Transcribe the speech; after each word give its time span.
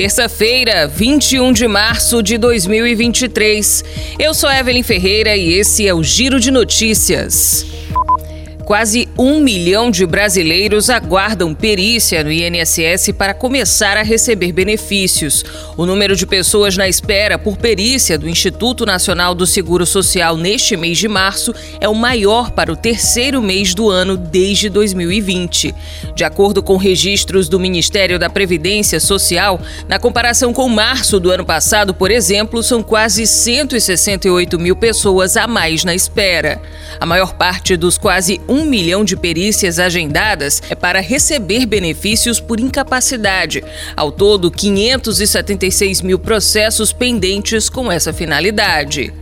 Terça-feira, 0.00 0.88
21 0.88 1.52
de 1.52 1.68
março 1.68 2.22
de 2.22 2.38
2023. 2.38 3.84
Eu 4.18 4.32
sou 4.32 4.50
Evelyn 4.50 4.82
Ferreira 4.82 5.36
e 5.36 5.52
esse 5.52 5.86
é 5.86 5.92
o 5.92 6.02
Giro 6.02 6.40
de 6.40 6.50
Notícias. 6.50 7.66
Quase 8.70 9.08
um 9.18 9.40
milhão 9.40 9.90
de 9.90 10.06
brasileiros 10.06 10.90
aguardam 10.90 11.52
perícia 11.52 12.22
no 12.22 12.30
INSS 12.30 13.10
para 13.18 13.34
começar 13.34 13.96
a 13.96 14.04
receber 14.04 14.52
benefícios. 14.52 15.44
O 15.76 15.84
número 15.84 16.14
de 16.14 16.24
pessoas 16.24 16.76
na 16.76 16.88
espera 16.88 17.36
por 17.36 17.56
perícia 17.56 18.16
do 18.16 18.28
Instituto 18.28 18.86
Nacional 18.86 19.34
do 19.34 19.44
Seguro 19.44 19.84
Social 19.84 20.36
neste 20.36 20.76
mês 20.76 20.98
de 20.98 21.08
março 21.08 21.52
é 21.80 21.88
o 21.88 21.94
maior 21.96 22.52
para 22.52 22.72
o 22.72 22.76
terceiro 22.76 23.42
mês 23.42 23.74
do 23.74 23.90
ano 23.90 24.16
desde 24.16 24.68
2020. 24.68 25.74
De 26.14 26.22
acordo 26.22 26.62
com 26.62 26.76
registros 26.76 27.48
do 27.48 27.58
Ministério 27.58 28.20
da 28.20 28.30
Previdência 28.30 29.00
Social, 29.00 29.60
na 29.88 29.98
comparação 29.98 30.52
com 30.52 30.68
março 30.68 31.18
do 31.18 31.32
ano 31.32 31.44
passado, 31.44 31.92
por 31.92 32.08
exemplo, 32.08 32.62
são 32.62 32.84
quase 32.84 33.26
168 33.26 34.60
mil 34.60 34.76
pessoas 34.76 35.36
a 35.36 35.48
mais 35.48 35.82
na 35.82 35.92
espera. 35.92 36.62
A 37.00 37.06
maior 37.06 37.34
parte 37.34 37.76
dos 37.76 37.98
quase 37.98 38.40
um 38.48 38.59
um 38.60 38.66
milhão 38.66 39.04
de 39.04 39.16
perícias 39.16 39.78
agendadas 39.78 40.62
é 40.68 40.74
para 40.74 41.00
receber 41.00 41.64
benefícios 41.64 42.38
por 42.38 42.60
incapacidade. 42.60 43.64
Ao 43.96 44.12
todo, 44.12 44.50
576 44.50 46.02
mil 46.02 46.18
processos 46.18 46.92
pendentes 46.92 47.70
com 47.70 47.90
essa 47.90 48.12
finalidade. 48.12 49.12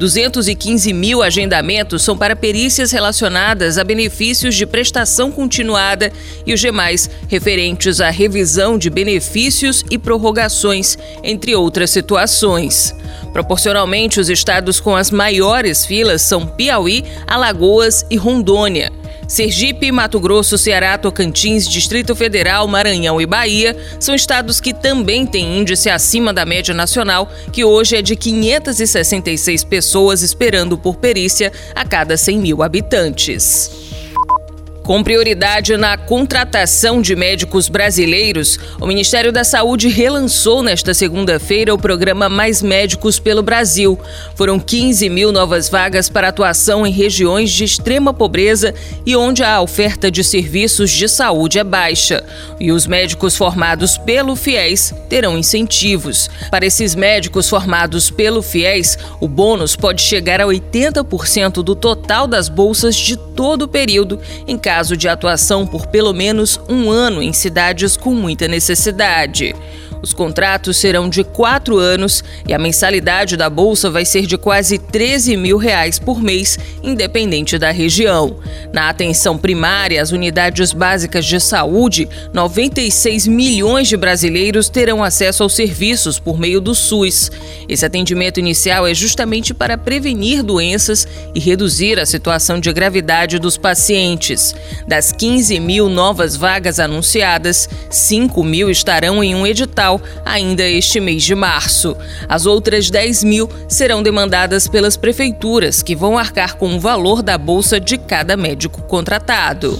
215 0.00 0.94
mil 0.94 1.22
agendamentos 1.22 2.02
são 2.02 2.16
para 2.16 2.34
perícias 2.34 2.90
relacionadas 2.90 3.76
a 3.76 3.84
benefícios 3.84 4.54
de 4.54 4.64
prestação 4.64 5.30
continuada 5.30 6.10
e 6.46 6.54
os 6.54 6.60
demais 6.60 7.10
referentes 7.28 8.00
à 8.00 8.08
revisão 8.08 8.78
de 8.78 8.88
benefícios 8.88 9.84
e 9.90 9.98
prorrogações, 9.98 10.96
entre 11.22 11.54
outras 11.54 11.90
situações. 11.90 12.94
Proporcionalmente, 13.34 14.18
os 14.18 14.30
estados 14.30 14.80
com 14.80 14.96
as 14.96 15.10
maiores 15.10 15.84
filas 15.84 16.22
são 16.22 16.46
Piauí, 16.46 17.04
Alagoas 17.26 18.06
e 18.10 18.16
Rondônia. 18.16 18.99
Sergipe, 19.30 19.92
Mato 19.92 20.18
Grosso, 20.18 20.58
Ceará, 20.58 20.98
Tocantins, 20.98 21.68
Distrito 21.68 22.16
Federal, 22.16 22.66
Maranhão 22.66 23.20
e 23.20 23.26
Bahia 23.26 23.76
são 24.00 24.12
estados 24.12 24.60
que 24.60 24.74
também 24.74 25.24
têm 25.24 25.60
índice 25.60 25.88
acima 25.88 26.34
da 26.34 26.44
média 26.44 26.74
nacional, 26.74 27.30
que 27.52 27.64
hoje 27.64 27.94
é 27.94 28.02
de 28.02 28.16
566 28.16 29.62
pessoas 29.62 30.22
esperando 30.22 30.76
por 30.76 30.96
perícia 30.96 31.52
a 31.76 31.84
cada 31.84 32.16
100 32.16 32.38
mil 32.38 32.60
habitantes. 32.60 33.79
Com 34.90 35.04
prioridade 35.04 35.76
na 35.76 35.96
contratação 35.96 37.00
de 37.00 37.14
médicos 37.14 37.68
brasileiros, 37.68 38.58
o 38.80 38.86
Ministério 38.88 39.30
da 39.30 39.44
Saúde 39.44 39.86
relançou 39.86 40.64
nesta 40.64 40.92
segunda-feira 40.92 41.72
o 41.72 41.78
programa 41.78 42.28
Mais 42.28 42.60
Médicos 42.60 43.20
pelo 43.20 43.40
Brasil. 43.40 43.96
Foram 44.34 44.58
15 44.58 45.08
mil 45.08 45.30
novas 45.30 45.68
vagas 45.68 46.08
para 46.08 46.26
atuação 46.26 46.84
em 46.84 46.90
regiões 46.90 47.52
de 47.52 47.62
extrema 47.62 48.12
pobreza 48.12 48.74
e 49.06 49.14
onde 49.14 49.44
a 49.44 49.60
oferta 49.60 50.10
de 50.10 50.24
serviços 50.24 50.90
de 50.90 51.08
saúde 51.08 51.60
é 51.60 51.62
baixa. 51.62 52.24
E 52.58 52.72
os 52.72 52.84
médicos 52.88 53.36
formados 53.36 53.96
pelo 53.96 54.34
FIES 54.34 54.92
terão 55.08 55.38
incentivos. 55.38 56.28
Para 56.50 56.66
esses 56.66 56.96
médicos 56.96 57.48
formados 57.48 58.10
pelo 58.10 58.42
FIES, 58.42 58.98
o 59.20 59.28
bônus 59.28 59.76
pode 59.76 60.02
chegar 60.02 60.40
a 60.40 60.46
80% 60.46 61.62
do 61.62 61.76
total 61.76 62.26
das 62.26 62.48
bolsas 62.48 62.96
de 62.96 63.16
todo 63.16 63.62
o 63.62 63.68
período, 63.68 64.18
em 64.48 64.58
caso 64.58 64.79
caso 64.80 64.96
de 64.96 65.10
atuação 65.10 65.66
por 65.66 65.88
pelo 65.88 66.14
menos 66.14 66.58
um 66.66 66.90
ano 66.90 67.22
em 67.22 67.34
cidades 67.34 67.98
com 67.98 68.14
muita 68.14 68.48
necessidade. 68.48 69.54
Os 70.02 70.14
contratos 70.14 70.78
serão 70.78 71.08
de 71.08 71.22
quatro 71.22 71.76
anos 71.78 72.24
e 72.48 72.54
a 72.54 72.58
mensalidade 72.58 73.36
da 73.36 73.50
bolsa 73.50 73.90
vai 73.90 74.04
ser 74.04 74.26
de 74.26 74.38
quase 74.38 74.78
13 74.78 75.36
mil 75.36 75.58
reais 75.58 75.98
por 75.98 76.22
mês, 76.22 76.58
independente 76.82 77.58
da 77.58 77.70
região. 77.70 78.38
Na 78.72 78.88
atenção 78.88 79.36
primária, 79.36 80.00
as 80.00 80.10
unidades 80.10 80.72
básicas 80.72 81.26
de 81.26 81.38
saúde, 81.38 82.08
96 82.32 83.26
milhões 83.26 83.88
de 83.88 83.96
brasileiros 83.96 84.68
terão 84.68 85.04
acesso 85.04 85.42
aos 85.42 85.54
serviços 85.54 86.18
por 86.18 86.38
meio 86.38 86.60
do 86.60 86.74
SUS. 86.74 87.30
Esse 87.68 87.84
atendimento 87.84 88.40
inicial 88.40 88.86
é 88.86 88.94
justamente 88.94 89.52
para 89.52 89.76
prevenir 89.76 90.42
doenças 90.42 91.06
e 91.34 91.40
reduzir 91.40 91.98
a 91.98 92.06
situação 92.06 92.58
de 92.58 92.72
gravidade 92.72 93.38
dos 93.38 93.58
pacientes. 93.58 94.54
Das 94.86 95.12
15 95.12 95.58
mil 95.60 95.88
novas 95.88 96.36
vagas 96.36 96.78
anunciadas, 96.78 97.68
5 97.88 98.42
mil 98.42 98.70
estarão 98.70 99.22
em 99.22 99.34
um 99.34 99.46
edital 99.46 100.00
ainda 100.24 100.62
este 100.62 101.00
mês 101.00 101.22
de 101.22 101.34
março. 101.34 101.96
As 102.28 102.46
outras 102.46 102.90
10 102.90 103.24
mil 103.24 103.48
serão 103.68 104.02
demandadas 104.02 104.66
pelas 104.66 104.96
prefeituras, 104.96 105.82
que 105.82 105.96
vão 105.96 106.18
arcar 106.18 106.56
com 106.56 106.74
o 106.74 106.80
valor 106.80 107.22
da 107.22 107.36
bolsa 107.36 107.78
de 107.80 107.98
cada 107.98 108.36
médico 108.36 108.82
contratado. 108.82 109.78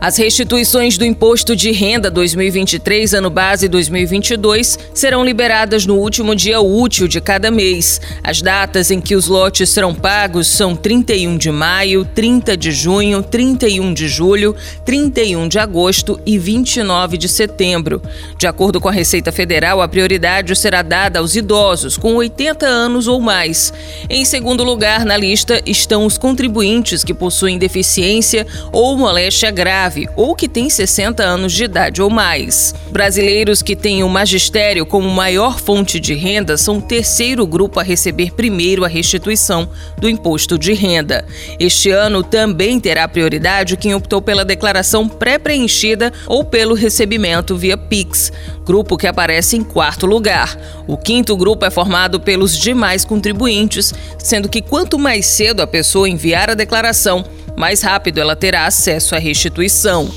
As 0.00 0.18
restituições 0.18 0.98
do 0.98 1.04
Imposto 1.04 1.56
de 1.56 1.72
Renda 1.72 2.10
2023, 2.10 3.14
ano 3.14 3.30
base 3.30 3.68
2022, 3.68 4.78
serão 4.92 5.24
liberadas 5.24 5.86
no 5.86 5.96
último 5.96 6.34
dia 6.34 6.60
útil 6.60 7.08
de 7.08 7.22
cada 7.22 7.50
mês. 7.50 8.02
As 8.22 8.42
datas 8.42 8.90
em 8.90 9.00
que 9.00 9.14
os 9.14 9.28
lotes 9.28 9.70
serão 9.70 9.94
pagos 9.94 10.46
são 10.46 10.76
31 10.76 11.38
de 11.38 11.50
maio, 11.50 12.04
30 12.04 12.54
de 12.54 12.70
junho, 12.70 13.22
31 13.22 13.94
de 13.94 14.06
julho, 14.06 14.54
31 14.84 15.48
de 15.48 15.58
agosto 15.58 16.20
e 16.26 16.36
29 16.36 17.16
de 17.16 17.28
setembro. 17.28 18.02
De 18.36 18.46
acordo 18.46 18.82
com 18.82 18.90
a 18.90 18.92
Receita 18.92 19.32
Federal, 19.32 19.80
a 19.80 19.88
prioridade 19.88 20.54
será 20.54 20.82
dada 20.82 21.20
aos 21.20 21.34
idosos 21.34 21.96
com 21.96 22.14
80 22.16 22.66
anos 22.66 23.08
ou 23.08 23.22
mais. 23.22 23.72
Em 24.10 24.26
segundo 24.26 24.64
lugar 24.64 25.06
na 25.06 25.16
lista 25.16 25.62
estão 25.64 26.04
os 26.04 26.18
contribuintes 26.18 27.02
que 27.02 27.14
possuem 27.14 27.56
deficiência 27.56 28.46
ou 28.70 28.98
moléstia 28.98 29.50
grave 29.50 29.83
grave 29.84 30.08
ou 30.16 30.34
que 30.34 30.48
tem 30.48 30.70
60 30.70 31.22
anos 31.22 31.52
de 31.52 31.64
idade 31.64 32.00
ou 32.00 32.08
mais. 32.08 32.74
Brasileiros 32.90 33.62
que 33.62 33.76
têm 33.76 34.02
o 34.02 34.08
magistério 34.08 34.86
como 34.86 35.08
maior 35.10 35.58
fonte 35.58 36.00
de 36.00 36.14
renda 36.14 36.56
são 36.56 36.78
o 36.78 36.82
terceiro 36.82 37.46
grupo 37.46 37.78
a 37.78 37.82
receber 37.82 38.32
primeiro 38.32 38.84
a 38.84 38.88
restituição 38.88 39.68
do 39.98 40.08
imposto 40.08 40.58
de 40.58 40.72
renda. 40.72 41.24
Este 41.58 41.90
ano 41.90 42.22
também 42.22 42.80
terá 42.80 43.06
prioridade 43.06 43.76
quem 43.76 43.94
optou 43.94 44.22
pela 44.22 44.44
declaração 44.44 45.08
pré-preenchida 45.08 46.12
ou 46.26 46.44
pelo 46.44 46.74
recebimento 46.74 47.56
via 47.56 47.76
Pix, 47.76 48.32
grupo 48.64 48.96
que 48.96 49.06
aparece 49.06 49.56
em 49.56 49.62
quarto 49.62 50.06
lugar. 50.06 50.56
O 50.86 50.96
quinto 50.96 51.36
grupo 51.36 51.64
é 51.64 51.70
formado 51.70 52.20
pelos 52.20 52.56
demais 52.56 53.04
contribuintes, 53.04 53.92
sendo 54.18 54.48
que 54.48 54.62
quanto 54.62 54.98
mais 54.98 55.26
cedo 55.26 55.60
a 55.60 55.66
pessoa 55.66 56.08
enviar 56.08 56.50
a 56.50 56.54
declaração, 56.54 57.24
mais 57.56 57.82
rápido 57.82 58.20
ela 58.20 58.36
terá 58.36 58.66
acesso 58.66 59.14
à 59.14 59.18
restituição. 59.18 60.10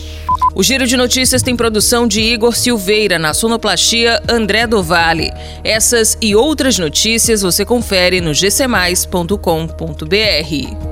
O 0.56 0.64
Giro 0.64 0.88
de 0.88 0.98
Notícias 0.98 1.44
tem 1.44 1.56
produção 1.56 2.08
de 2.08 2.20
Igor 2.20 2.56
Silveira, 2.56 3.20
na 3.20 3.34
sonoplastia 3.34 4.22
André 4.28 4.66
do 4.66 4.82
Vale. 4.82 5.32
Essas 5.64 6.18
e 6.20 6.36
outras 6.36 6.80
notícias 6.80 7.44
você 7.44 7.64
confere 7.64 8.22
no 8.22 8.34
gcmais.com.br. 8.34 10.87